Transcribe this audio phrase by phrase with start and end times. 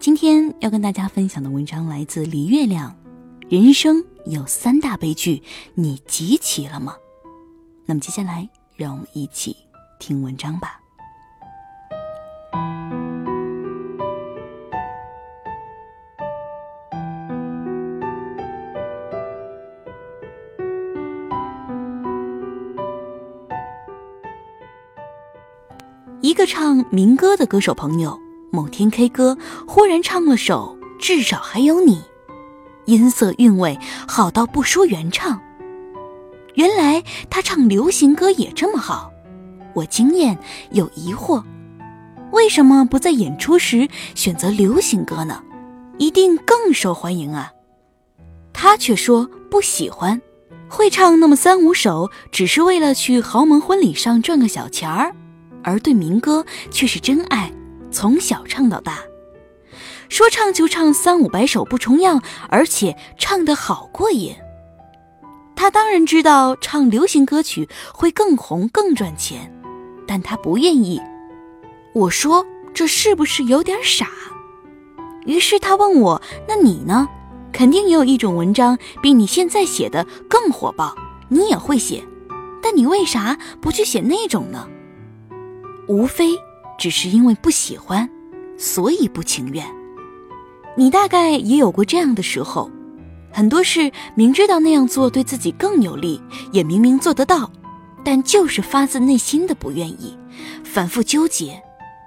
[0.00, 2.96] 今天要跟大家分享的文章来自李月亮。
[3.50, 5.42] 人生有三大悲剧，
[5.74, 6.96] 你集齐了吗？
[7.84, 9.54] 那么接下来，让我们一起
[9.98, 10.80] 听文章吧。
[26.22, 28.18] 一个唱民歌的歌手朋友。
[28.50, 31.96] 某天 K 歌忽然唱了首《至少还有你》，
[32.84, 35.40] 音色韵味好到不输原唱。
[36.54, 39.12] 原来他唱流行歌也这么好，
[39.72, 40.36] 我惊艳
[40.72, 41.42] 有疑惑，
[42.32, 45.42] 为什么不在演出时选择流行歌呢？
[45.98, 47.52] 一定更受欢迎啊！
[48.52, 50.20] 他却说不喜欢，
[50.68, 55.14] 会唱那么三五首，只是为了去豪门婚礼上赚个小钱儿，
[55.62, 57.52] 而对民歌却是真爱。
[57.90, 59.00] 从小唱到大，
[60.08, 64.34] 说唱就唱三五百首不重样，而且唱得好过瘾。
[65.56, 69.52] 他当然知道唱流行歌曲会更红更赚钱，
[70.06, 71.00] 但他不愿意。
[71.92, 74.08] 我说这是不是有点傻？
[75.26, 77.08] 于是他问我：“那你呢？
[77.52, 80.94] 肯定也有一种文章比你现在写的更火爆，
[81.28, 82.02] 你也会写，
[82.62, 84.66] 但你为啥不去写那种呢？”
[85.88, 86.38] 无非。
[86.80, 88.08] 只是因为不喜欢，
[88.56, 89.62] 所以不情愿。
[90.78, 92.70] 你大概也有过这样的时候，
[93.30, 96.18] 很多事明知道那样做对自己更有利，
[96.52, 97.52] 也明明做得到，
[98.02, 100.18] 但就是发自内心的不愿意，
[100.64, 101.62] 反复纠结，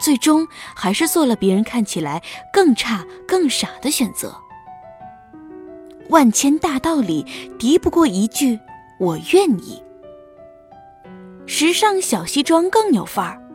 [0.00, 2.20] 最终还是做了别人看起来
[2.52, 4.36] 更差、更傻的选择。
[6.08, 7.24] 万千大道理
[7.56, 8.58] 敌不过一句
[8.98, 9.80] “我愿意”。
[11.46, 13.45] 时尚小西装更有范儿。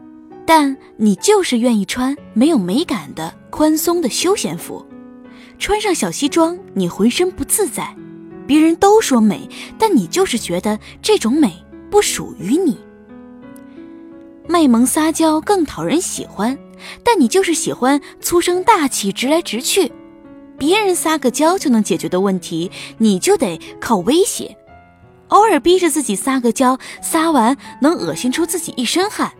[0.53, 4.85] 但你就是愿意穿没有美感的宽松的休闲服，
[5.57, 7.95] 穿上小西装你浑身不自在，
[8.45, 9.47] 别人都说美，
[9.79, 11.53] 但你就是觉得这种美
[11.89, 12.77] 不属于你。
[14.45, 16.59] 卖萌撒娇更讨人喜欢，
[17.01, 19.89] 但你就是喜欢粗声大气直来直去，
[20.57, 24.57] 别人撒个娇就能解决的问题，你就得靠威胁，
[25.29, 29.31] 偶尔逼着自己撒个娇，撒完能恶心出自己一身汗。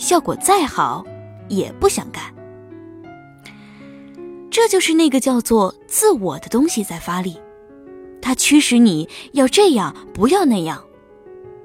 [0.00, 1.04] 效果再好，
[1.50, 2.34] 也不想干。
[4.50, 7.38] 这就是那个叫做自我的东西在发力，
[8.22, 10.82] 它驱使你要这样，不要那样。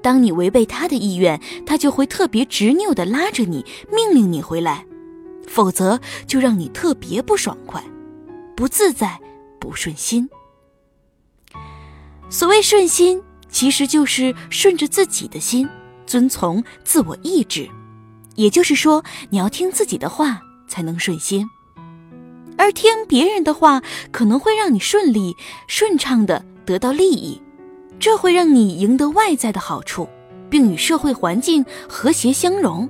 [0.02, 4.84] 当你违背他的意愿，他就会特别执拗的拉着你，命令你回来，
[5.48, 7.82] 否则就让你特别不爽快、
[8.54, 9.18] 不自在、
[9.58, 10.28] 不顺心。
[12.28, 15.66] 所谓顺心，其实就是顺着自己的心，
[16.06, 17.68] 遵从自我意志。
[18.36, 21.48] 也就是说，你要听自己的话才能顺心，
[22.56, 23.82] 而听别人的话
[24.12, 25.34] 可能会让你顺利、
[25.66, 27.42] 顺畅的得到利益，
[27.98, 30.08] 这会让你赢得外在的好处，
[30.48, 32.88] 并与社会环境和谐相融。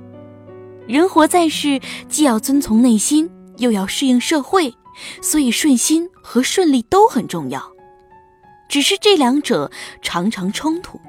[0.85, 4.73] 人活在世，既要遵从内心，又要适应社会，
[5.21, 7.71] 所以顺心和顺利都很重要。
[8.69, 9.71] 只是这两者
[10.01, 10.99] 常常冲突，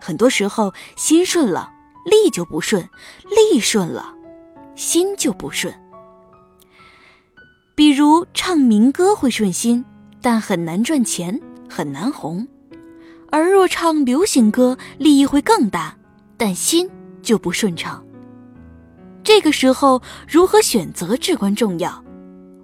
[0.00, 1.72] 很多时候心顺了。
[2.06, 2.88] 利就不顺，
[3.24, 4.14] 利顺了，
[4.74, 5.74] 心就不顺。
[7.74, 9.84] 比如唱民歌会顺心，
[10.22, 12.46] 但很难赚钱，很难红；
[13.30, 15.98] 而若唱流行歌，利益会更大，
[16.38, 16.88] 但心
[17.22, 18.02] 就不顺畅。
[19.24, 22.02] 这个时候，如何选择至关重要。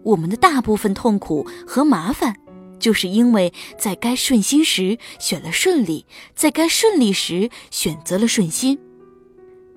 [0.04, 2.36] 我们的大部分痛苦和麻烦，
[2.78, 8.78] 就是因为在该顺心时选了顺利，在该顺利时选择了顺心。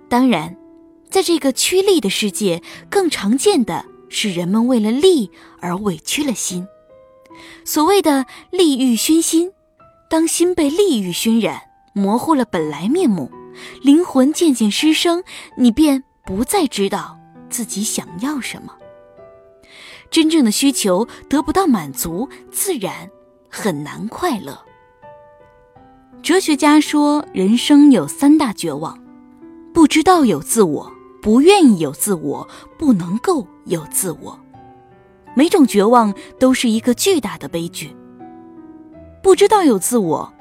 [0.07, 0.55] 当然，
[1.09, 6.67] 在这个趋利的世界，更常见的是人们为了利而委屈了心。
[7.63, 9.51] 所谓的“利欲熏心”，
[10.09, 11.61] 当心被利欲熏染，
[11.93, 13.31] 模糊了本来面目，
[13.81, 15.23] 灵魂渐渐失声，
[15.57, 17.17] 你便不再知道
[17.49, 18.73] 自己想要什么。
[20.11, 23.09] 真正的需求得不到满足，自然
[23.49, 24.63] 很难快乐。
[26.21, 29.04] 哲学家说，人生有三大绝望。
[29.75, 30.89] 不知道有自我，
[31.21, 34.39] 不愿意有自我，不能够有自我。
[35.33, 37.93] 每种绝望都是一个巨大的悲剧。
[39.21, 40.33] 不知道有自我，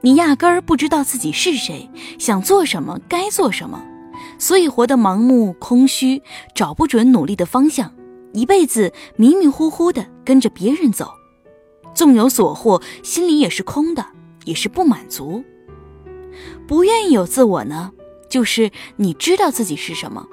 [0.00, 3.84] 你压根儿不知道自己是谁，想做什么，该做什么，
[4.38, 6.22] 所以活得盲目、空虚，
[6.54, 7.92] 找不准努力的方向，
[8.32, 11.10] 一辈子迷迷糊糊的跟着别人走，
[11.92, 14.06] 纵有所获，心里也是空的，
[14.46, 15.44] 也是不满足。
[16.66, 17.92] 不愿意有自我呢，
[18.32, 20.26] 就是你知道自己是什么，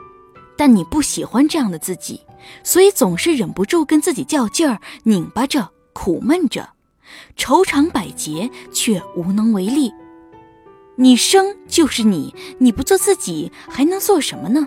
[0.58, 2.22] 但你不喜欢这样的自己。
[2.64, 6.70] 所以总是忍不住跟自己较劲儿，拧巴着，苦闷着，
[7.36, 9.92] 愁肠百结，却无能为力。
[10.96, 14.66] 你生就是你，你不做自己，还能做什么呢？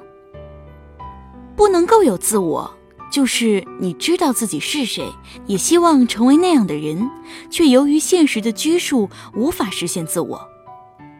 [1.56, 2.70] 不能够有自我，
[3.10, 5.10] 就是你知道自己是谁，
[5.46, 7.10] 也希望成为那样的人，
[7.48, 10.46] 却由于现实的拘束，无法实现自我。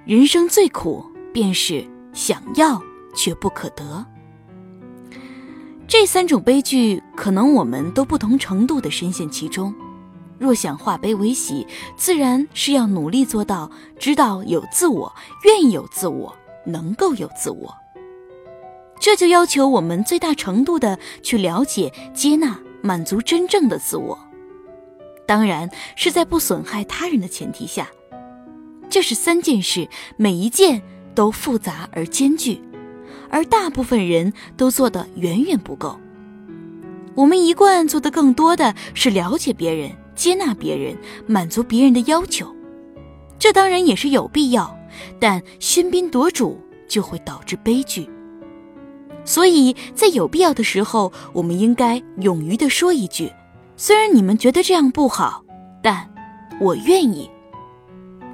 [0.05, 2.81] 人生最苦，便是想要
[3.14, 4.05] 却不可得。
[5.87, 9.75] 这三种悲剧，可能我们都不同程度的深陷其中。
[10.38, 11.67] 若想化悲为喜，
[11.97, 15.12] 自然是要努力做到知道有自我，
[15.44, 16.35] 愿意有自我，
[16.67, 17.73] 能够有自我。
[18.99, 24.19] 这就要求我们最大程度的去了解、接纳、满足真正的自我。
[25.26, 27.88] 当然是在不损害他人的前提下。
[28.88, 30.82] 这是三件事，每一件
[31.14, 32.61] 都复杂而艰巨。
[33.31, 35.99] 而大部分人都做得远远不够。
[37.14, 42.55] 我们一贯做的更多的是了解别人、接纳别人、满足别人的要求，
[43.38, 44.76] 这当然也是有必要，
[45.19, 48.08] 但喧宾夺主就会导致悲剧。
[49.25, 53.32] 所以在有必要的时候，我们应该勇于的说一句
[53.76, 55.44] ：“虽然你们觉得这样不好，
[55.82, 56.11] 但
[56.61, 57.31] 我愿意。”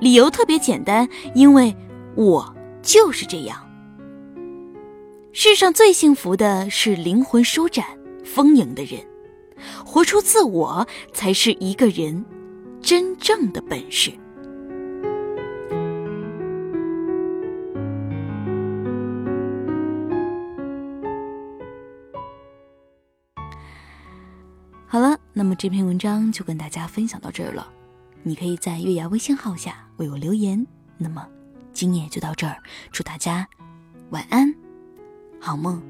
[0.01, 1.77] 理由特别简单，因为
[2.15, 3.69] 我就是这样。
[5.33, 7.87] 世上最幸福的是灵魂舒展、
[8.25, 9.01] 丰盈的人，
[9.85, 12.25] 活出自我才是一个人
[12.81, 14.13] 真正的本事。
[24.91, 27.71] 好了，那么这篇文章就跟大家分享到这儿了。
[28.23, 30.67] 你可以在月牙微信号下为我留言。
[30.97, 31.29] 那么
[31.73, 32.57] 今夜就到这儿，
[32.91, 33.49] 祝大家
[34.11, 34.55] 晚安。
[35.41, 35.81] 好梦。